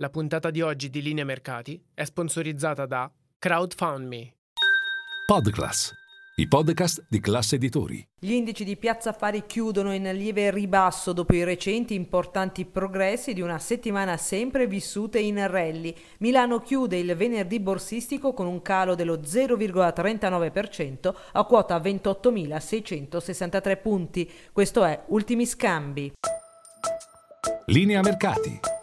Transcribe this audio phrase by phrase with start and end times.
[0.00, 4.34] La puntata di oggi di Linea Mercati è sponsorizzata da CrowdFundMe.
[5.26, 5.92] Podclass,
[6.36, 8.08] i podcast di classe editori.
[8.18, 13.42] Gli indici di Piazza Affari chiudono in lieve ribasso dopo i recenti importanti progressi di
[13.42, 15.94] una settimana sempre vissute in rally.
[16.20, 24.30] Milano chiude il venerdì borsistico con un calo dello 0,39% a quota 28.663 punti.
[24.50, 26.12] Questo è Ultimi Scambi.
[27.66, 28.79] Linea Mercati.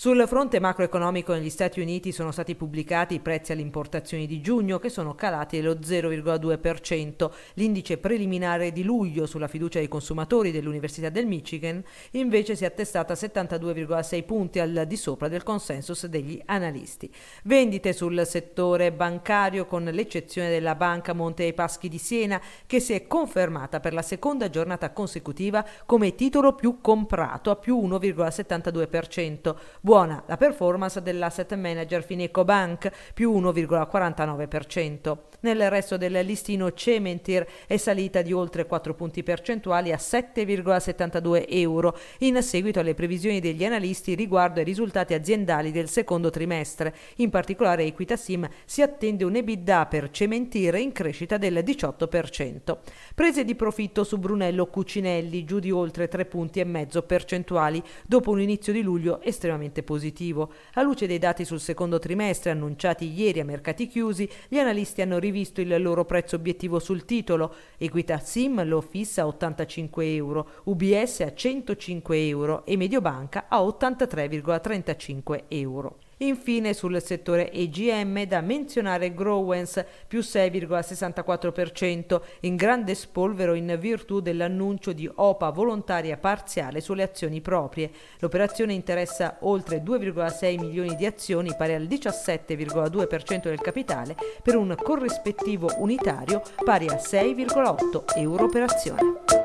[0.00, 4.78] Sul fronte macroeconomico negli Stati Uniti sono stati pubblicati i prezzi alle importazioni di giugno
[4.78, 7.28] che sono calati dello 0,2%.
[7.54, 13.14] L'indice preliminare di luglio sulla fiducia dei consumatori dell'Università del Michigan invece si è attestata
[13.14, 17.12] a 72,6 punti al di sopra del consensus degli analisti.
[17.42, 22.92] Vendite sul settore bancario con l'eccezione della Banca Monte dei Paschi di Siena che si
[22.92, 29.56] è confermata per la seconda giornata consecutiva come titolo più comprato a più 1,72%.
[29.88, 35.16] Buona la performance dell'asset manager Fineco Bank, più 1,49%.
[35.40, 41.96] Nel resto del listino Cementir è salita di oltre 4 punti percentuali a 7,72 euro,
[42.18, 46.94] in seguito alle previsioni degli analisti riguardo ai risultati aziendali del secondo trimestre.
[47.16, 52.76] In particolare Equitasim si attende un EBITDA per Cementir in crescita del 18%.
[53.14, 58.32] Prese di profitto su Brunello Cucinelli, giù di oltre 3 punti e mezzo percentuali, dopo
[58.32, 60.52] un inizio di luglio estremamente positivo.
[60.74, 65.18] A luce dei dati sul secondo trimestre annunciati ieri a mercati chiusi, gli analisti hanno
[65.18, 67.54] rivisto il loro prezzo obiettivo sul titolo.
[67.76, 75.44] Equita Sim lo fissa a 85 euro, UBS a 105 euro e Mediobanca a 83,35
[75.48, 75.98] euro.
[76.18, 84.92] Infine sul settore EGM da menzionare Growens più 6,64% in grande spolvero in virtù dell'annuncio
[84.92, 87.90] di OPA volontaria parziale sulle azioni proprie.
[88.18, 95.70] L'operazione interessa oltre 2,6 milioni di azioni pari al 17,2% del capitale per un corrispettivo
[95.78, 99.37] unitario pari a 6,8 euro per azione.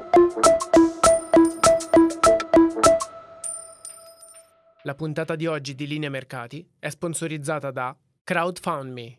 [4.85, 9.17] La puntata di oggi di Linea Mercati è sponsorizzata da CrowdFundMe.